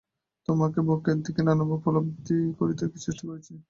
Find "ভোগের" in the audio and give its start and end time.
0.87-1.17